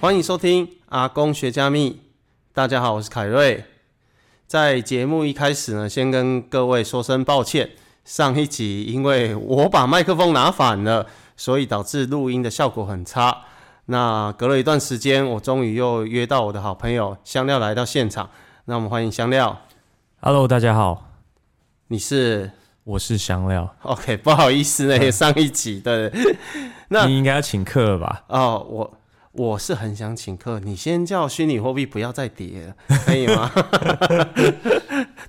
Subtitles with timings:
[0.00, 2.00] 欢迎收听阿公学加密。
[2.54, 3.62] 大家好，我是凯瑞。
[4.46, 7.68] 在节目一开始呢，先跟各位说声抱歉。
[8.06, 13.42] 上一集因为我把麦克风拿反了，所以导致录音的效果很差。
[13.84, 18.30] 那隔了一段时间，我终于又约到我的好朋友香料来到现场。
[18.64, 19.60] 那我们欢迎香料。
[20.20, 21.10] Hello，大家好。
[21.88, 22.50] 你是？
[22.84, 23.76] 我是香料。
[23.82, 26.10] OK，不好意思呢，嗯、上一集对。
[26.88, 28.24] 那你应该要请客了吧？
[28.28, 28.94] 哦，我。
[29.32, 32.74] 我是很想请客，你先叫虚拟货币不要再跌了，
[33.06, 33.50] 可以吗？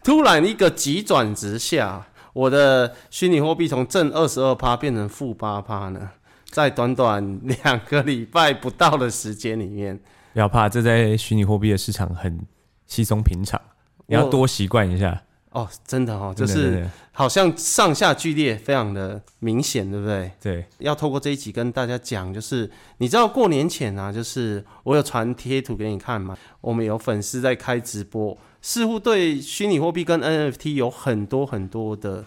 [0.04, 6.10] 突然一个急转直下，我的虚拟货币从正二十二趴变成负八趴呢，
[6.50, 10.00] 在短短两个礼拜不到的时间里面，
[10.34, 12.40] 不要怕，这在虚拟货币的市场很
[12.88, 13.62] 稀松平常，
[14.08, 15.22] 你要多习惯一下。
[15.52, 20.32] 哦，真的哦，就是好像上下剧烈非常的明显，对不对？
[20.42, 32.24] 对，要透过这一集跟大家讲，就是你知道过年前啊，就是我有传贴图给你看嘛，我们有粉丝在开直播，似乎对虚拟货币跟 NFT 有很多很多的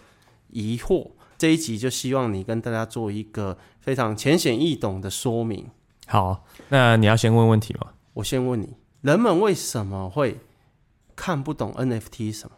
[0.50, 5.66] 疑惑，这一集就希望你跟大家做一个非常浅显易懂的说明。
[6.06, 7.86] 好，那你要先问问题吗？
[8.12, 10.40] 我先问你，人们为什么会
[11.16, 12.56] 看不懂 NFT 什么？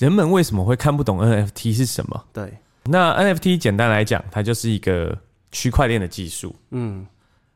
[0.00, 2.24] 人们为什么会看不懂 NFT 是什么？
[2.32, 2.50] 对，
[2.84, 5.14] 那 NFT 简单来讲，它就是一个
[5.52, 6.56] 区块链的技术。
[6.70, 7.06] 嗯，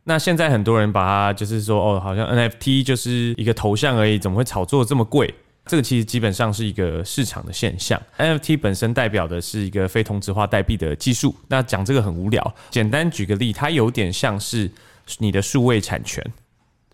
[0.03, 5.35] 那现在很多人把它就是说，哦，好像 NFT 就是一个头像而已，怎么会炒作这么贵？
[5.65, 7.99] 这个其实基本上是一个市场的现象。
[8.19, 11.35] NFT 本身代表的是一个非同质化代币的技术。
[11.49, 14.71] 那讲这个很无聊，简单举个例，它有点像是
[15.17, 16.23] 你的数位产权，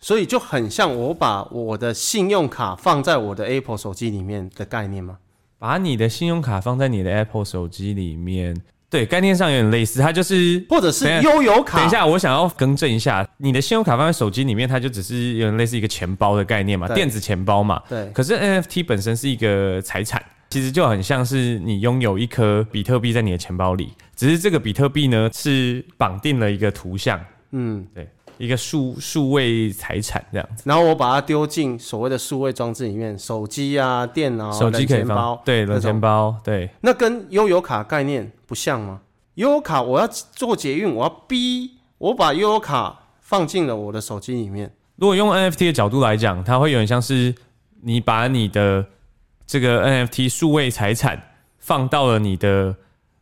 [0.00, 5.18] 所以就很像我把我的信用卡放在我的 Apple 手机里面的概念吗？
[5.60, 8.56] 把你的信用卡放在你的 Apple 手机里面，
[8.88, 10.00] 对，概念上有点类似。
[10.00, 11.76] 它就是，或者是悠游卡。
[11.76, 17.82] 等一下，我想要更正一下，你的信用卡放在手机里面，它就只是有点类似一个钱包的概念嘛，电子钱包嘛。
[17.90, 18.10] 对。
[18.14, 27.20] 可是 NFT 本身是一个财产，其实就很像是你拥有一颗比特币在你的钱包里，只是这个比特币呢是绑定了一个图像。
[27.52, 28.08] 嗯，对。
[28.40, 36.70] 一个数数位财产这样子，然后我把它丢进所谓的数位装置里面，手机啊、电脑、手机可以放，对，冷钱包，对。
[36.80, 39.02] 那跟悠游卡概念不像吗？
[39.34, 44.74] 悠游卡我要做捷运，我要逼我把悠游卡放进了我的手机里面。
[44.96, 47.34] 如果用 NFT 的角度来讲，它会有点像是
[47.82, 48.86] 你把你的
[49.46, 51.22] 这个 NFT 数位财产
[51.58, 52.74] 放到了你的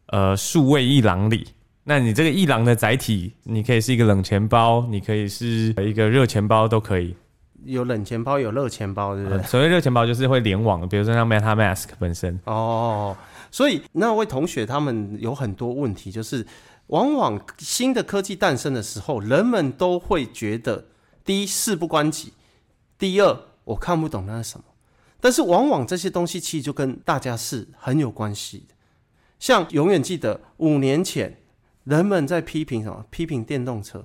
[0.07, 1.49] 呃数位一廊里。
[1.89, 7.17] 那你这个一郎的载体，你可以是一个冷钱包，你可以是一个热钱包，都可以。
[7.65, 9.39] 有冷钱包，有热钱包，对不对？
[9.39, 12.39] 嗯、所谓热钱包就是会联网，比如说像 MetaMask 本身。
[12.45, 13.17] 哦，
[13.51, 16.47] 所以那位同学他们有很多问题，就是
[16.89, 20.89] 往往新的科技诞生的时候，人们都会觉得，
[21.25, 22.35] 第一事不关己，
[22.99, 24.65] 第二我看不懂那是什么。
[25.23, 28.75] 但是往往这些东西其实就跟大家是很有关系的。
[29.39, 31.39] 像永远记得五年前。
[31.89, 33.03] 人们在批评什么？
[33.09, 34.05] 批评电动车，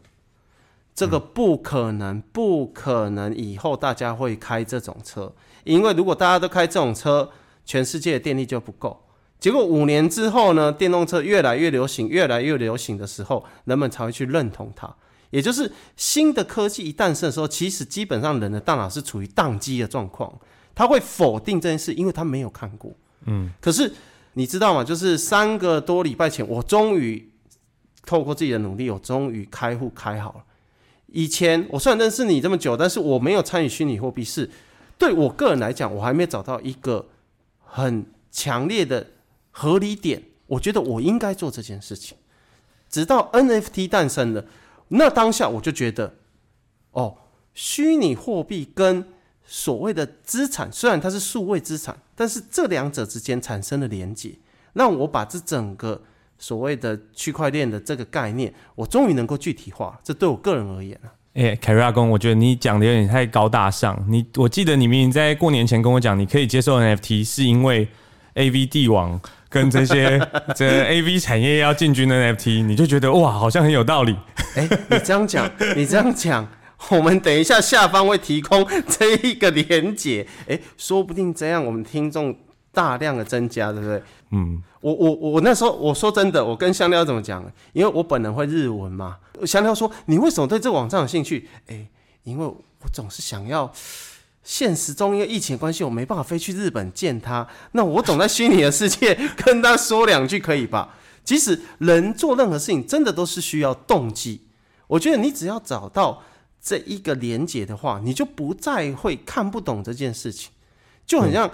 [0.96, 5.34] 这个不可能，不可能，以后大家会开这种车，
[5.66, 7.30] 因为如果大家都开这种车，
[7.66, 9.06] 全世界的电力就不够。
[9.38, 14.96] 结果五年之后呢，电动车越来越流行，越来越流行的时候，人们才会去认同它。
[15.32, 20.34] 也就是新的科技一诞生的时候，其实基本上人的大脑是处于宕机的状况，
[20.74, 22.94] 他会否定这件事，因为他没有看过。
[23.26, 23.92] 嗯，可是
[24.36, 24.86] 你知道吗？
[24.86, 27.33] 就是三个多礼拜前，我终于。
[28.06, 30.44] 透过自己的努力，我终于开户开好了。
[31.08, 34.50] 以前我虽然认识你这么久，但是我没有参与虚拟货币，是
[34.98, 37.08] 对我个人来讲，我还没找到一个
[37.60, 39.08] 很强烈的
[39.52, 40.24] 合理点。
[40.48, 42.18] 我觉得我应该做这件事情。
[42.90, 44.46] 直到 NFT 诞生了，
[44.90, 46.16] 那当下我就觉得，
[46.92, 47.18] 哦，
[47.54, 49.08] 虚拟货币跟
[49.46, 54.36] 所谓的资产，虽然它是数位资产，但是这两者之间产生了连接，
[54.74, 56.02] 让我把这整个。
[56.44, 63.98] 所谓的区块链的这个概念，我终于能够具体化，这对我个人而言啊，哎，凯瑞阿公，我觉得你讲的有点太高大上。
[64.10, 67.88] 你我记得你明明在过年前跟我讲，你可以接受 NFT，是因为
[68.36, 69.18] AV 帝王
[69.48, 70.20] 跟这些
[70.54, 74.14] 这 AV 产业要进军的 NFT，你就觉得哇，好像很有道理。
[74.58, 76.46] 哎，你这样讲，你这样讲，
[76.90, 80.28] 我们等一下下方会提供这一个连结。
[80.50, 82.36] 哎，说不定这样我们听众
[82.74, 84.04] 大量的增加，对不对？
[84.32, 84.62] 嗯。
[84.82, 87.42] 我我我那时候我说真的，我跟香料怎么讲？
[87.72, 89.18] 因为我本人会日文嘛。
[89.46, 91.88] 香料说：“你为什么对这个网站有兴趣？”哎、欸，
[92.24, 92.60] 因为我
[92.92, 93.72] 总是想要
[94.44, 97.48] 现实中因为疫情关系，我没办法飞去日本见他。
[97.72, 100.94] 那我总在虚拟的世界 跟他说两句可以吧？
[101.24, 104.42] 其实人做任何事情真的都是需要动机。
[104.88, 106.22] 我觉得你只要找到
[106.62, 110.52] 这一个连结的话，你就不再会看不懂这件事情，
[111.06, 111.50] 就很像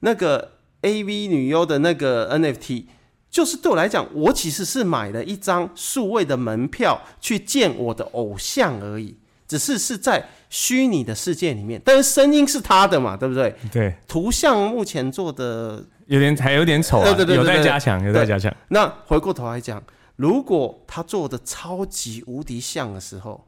[0.00, 0.55] 那个。
[0.86, 2.84] AV 女优的那个 NFT，
[3.28, 9.16] 就是对我来讲，我其实是买了一张数位的门票去见我的偶像而已，
[9.48, 13.54] 只是是在虚拟的世界里面，但是声音是他的嘛，对不对？
[13.72, 13.94] 对。
[14.06, 18.54] 图像目前做的有点还有点丑啊，对对对，有待加强，有待加强。
[18.68, 19.82] 那回过头来讲，
[20.14, 23.44] 如果他做的超级无敌像的时候。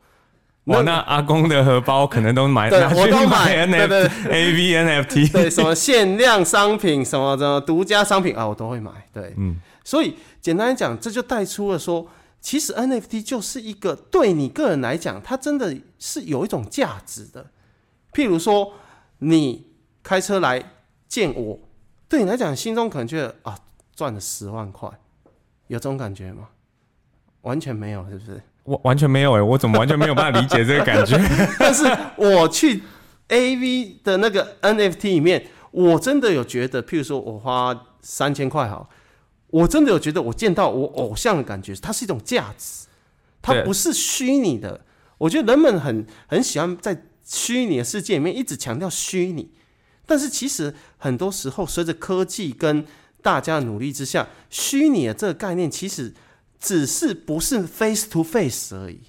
[0.68, 8.90] 我那阿公的荷包可能都买，对，我都买 NFT，对 AV NFT， 对，什么限量商品，什么什么独家商品啊，我都会买。
[9.12, 12.06] 对，嗯，所以简单来讲，这就带出了说，
[12.40, 17.46] 其实 NFT 就是一个对你个人来讲，它真的是有一种价值的。
[18.12, 18.74] 譬如说，
[19.18, 19.66] 你
[20.02, 20.62] 开车来
[21.08, 21.58] 见我，
[22.08, 23.58] 对你来讲，心中可能觉得啊，
[23.96, 24.90] 赚了十万块，
[25.68, 26.48] 有这种感觉吗？
[27.42, 28.42] 完全没有，是不是？
[28.68, 31.18] 我完全没有哎、欸，我怎么完全没有办法理解这个感觉？
[31.58, 31.84] 但是
[32.16, 32.82] 我去
[33.30, 38.86] AV 的那个 NFT 里面，我真的有觉得，譬如说我花三千块哈，
[39.46, 42.86] 我真的有觉得我见到我偶像的感觉，它是一种价值，
[43.40, 44.82] 它不是虚拟的。
[45.16, 49.50] 我觉得人们很很喜欢在虚拟的世界里面一直强调虚拟，
[50.04, 52.84] 但是其实很多时候随着科技跟
[53.22, 56.12] 大家的努力之下，虚拟的这个概念其实。
[56.60, 59.00] 只是不是 face to face 而已。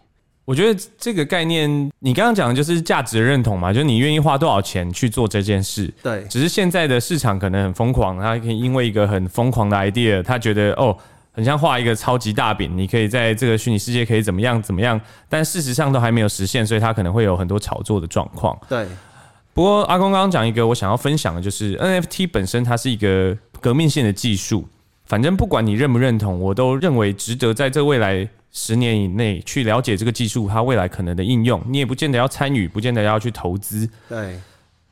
[0.45, 1.69] 我觉得这个概念，
[1.99, 5.93] 你刚刚讲的就是价值认同嘛，就是你愿意花多少钱去做这件事。
[6.01, 10.97] 对，只是现在的市场可能很疯狂，他可以因为一个很疯狂的 idea，他觉得哦，
[11.31, 18.59] 很像画一个超级大饼，你可以在这个虚拟世界可以怎么样怎么样，但事实上都还没有实现，所以他可能会有很多炒作的状况。
[18.67, 18.87] 对。
[19.53, 24.67] 不过阿公刚刚讲一个我想要分享的，就是 NFT 本身它是一个革命性的技术。
[25.09, 31.59] 反正不管你认不认同，我都认为值得在这未来十年以内去了解这个技术，它未来可能的应用。
[31.67, 33.89] 你也不见得要参与，不见得要去投资。
[34.07, 34.39] 对。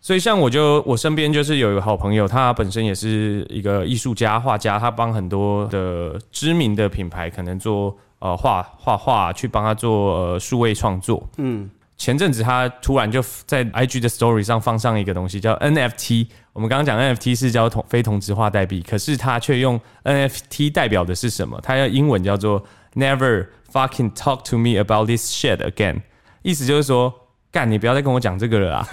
[0.02, 11.24] 所以像我就我身边就是有一个好朋友，他本身也是一个艺术家、画家，他帮很多的知名的品牌可能做呃画画画，去帮他做呃数位创作。
[11.38, 11.70] 嗯。
[11.98, 16.28] 前阵子他突然就在 IG 的 Story 上放上一个东西，叫 NFT。
[16.54, 21.60] 我们刚刚讲 NFT 是叫同非同质化代币，可是他却用 NFT 代表的是什么？
[21.62, 22.64] 他要英文叫做
[22.94, 26.02] Never fucking talk to me about this shit again，
[26.44, 27.14] 意思就是说，
[27.52, 28.88] 干你不要再跟我讲这个了啊。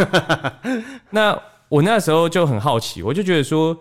[1.11, 3.79] 那我那时候就很好奇，我就觉得说。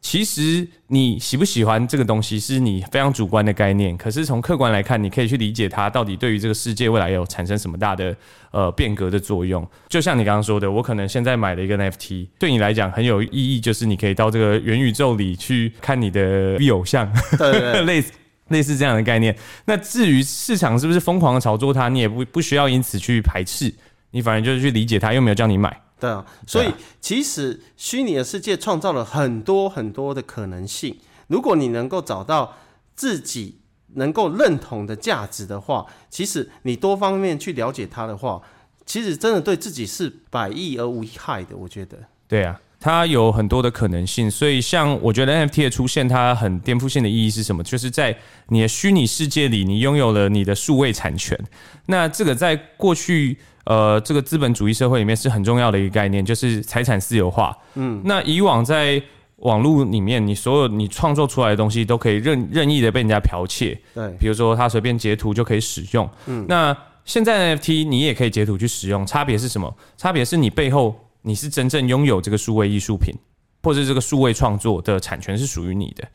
[0.00, 8.16] 其实你喜不喜欢这个东西是你非常主观的概念，可是从客观来看，你可以去理解它到底对于这个世界未来有产生什么大的
[8.52, 9.66] 呃变革的作用。
[9.88, 18.12] 就像你刚刚说的，我可能现在买了一个 NFT，对你来讲很有意义，就是你可以到这个元宇宙里去看你的偶像，对对对 类似
[18.48, 19.36] 类似这样的概念。
[19.66, 23.74] 那至于市场是不是疯狂的炒作它，你也不不需要因此去排斥，
[24.12, 25.76] 你反而就是去理解它，又没有叫你买。
[25.98, 30.98] 对啊，所以其实虚拟的世界创造了很多很多的可能性。
[31.26, 32.56] 如果你能够找到
[32.94, 33.60] 自己
[33.94, 38.40] 能够认同的价值的话，其实你多方面去了解它的话，
[38.86, 41.56] 其实真的对自己是百益而无一害的。
[41.56, 44.30] 我觉得，对啊，它有很多的可能性。
[44.30, 47.62] 所以，像我觉得 NFT 的出现，它很颠覆性的意义是什么？
[47.62, 48.16] 就是在
[48.48, 51.38] 你的虚拟世界里，你拥有了你的数位产权。
[51.86, 53.36] 那这个在过去。
[53.64, 57.54] 呃，这个资本主义社会里面是很重要的一个概念，就是财产私有化。
[57.74, 58.98] 嗯，那以往在
[59.40, 63.78] 网络里面，你所有你创作出来的东西都可以任任意的被人家剽窃。
[63.94, 66.08] 对，比如说他随便截图就可以使用。
[66.24, 69.76] 嗯，那现在 NFT 你也可以截图去使用，差别是什么？
[69.98, 73.14] 差别是你背后你是真正拥有这个数位艺术品，
[73.62, 76.06] 或者这个数位创作的产权是属于你的。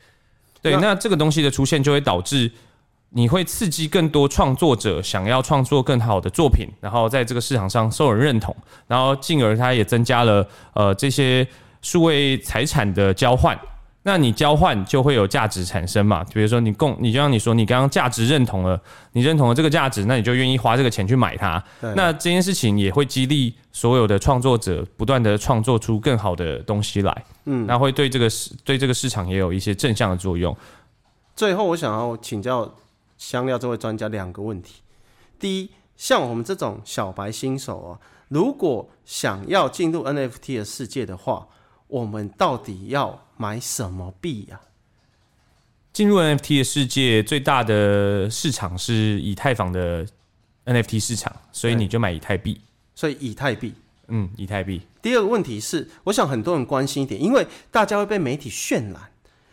[0.62, 2.50] 对，那，这个东西的出现就会导致。
[3.16, 8.52] 你会刺激更多创作者想要创作更好的作品，然后在这个市场上受人认同，
[8.88, 11.46] 然后进而它也增加了呃这些
[11.80, 13.56] 数位财产的交换。
[14.06, 16.22] 那你交换就会有价值产生嘛？
[16.24, 18.78] 比如说你共，你就像你说，你刚刚价值认同了，
[19.12, 21.64] 你认同了这个价值，那你就愿意花这个钱去买它。
[21.80, 27.24] 那这件事情也会激励所有的创作者不断的创作出更好的东西来。
[27.46, 30.54] 嗯，那会对这个市对这个市场也有一些正向的作用。
[31.34, 32.74] 最后，我想要请教
[33.16, 34.82] 香料这位专家两个问题。
[35.38, 41.46] 第一，像我们这种小白新手啊，如果想要进入 NFT 的世界的话，
[41.94, 44.60] 我们到底要买什么币呀？
[45.92, 50.04] 进入 NFT 的世界，最大的市场是以太坊的
[50.64, 52.60] NFT 市场，所以你就买以太币。
[52.96, 53.72] 所以以太币，
[54.08, 54.82] 嗯，以太币。
[55.00, 59.12] 第二个问题是，我想很多人关心一点，因为大家会被媒体渲染，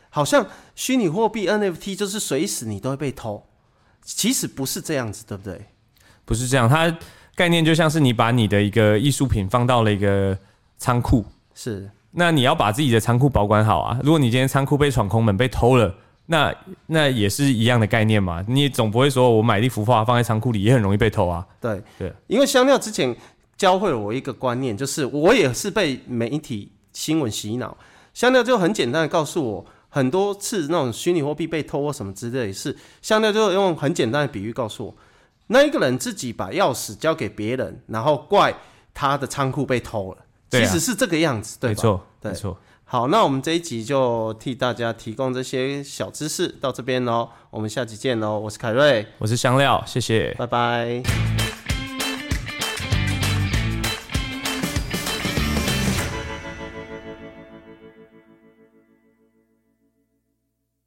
[0.09, 3.45] 好像虚拟货币 NFT 就是随时你都会被偷，
[4.01, 5.67] 其实不是这样子，对不对？
[6.25, 6.97] 不是这样，它
[7.35, 10.35] 概念就像是你把你的一个艺术品放到了一个
[10.79, 11.87] 仓库，是。
[12.11, 13.99] 那你要把自己的仓库保管好啊！
[14.03, 16.53] 如果你今天仓库被闯空门被偷了，那
[16.87, 18.43] 那也是一样的概念嘛。
[18.47, 21.45] 你总不会说我买一幅画放在仓库里也很容易被偷啊。
[21.59, 23.15] 对对，因为香料之前
[23.55, 27.77] 教会了我一个观念，就是我也是被媒体新闻洗脑。
[28.13, 34.95] 香料就很简单的告诉我，很多次那种虚拟货币被偷或什么之类的事，香料就用很简单的比喻告诉我，
[35.47, 38.53] 那一个人自己把钥匙交给别人，然后怪
[38.93, 40.17] 他的仓库被偷了。
[40.51, 42.57] 其实是这个样子，对，没错，对，没错。
[42.83, 47.29] 好，那我们这一集就替大家提供这些小知识，到这边喽。
[47.49, 48.37] 我们下集见喽！
[48.37, 51.40] 我是凯瑞，我是香料，谢谢，拜拜。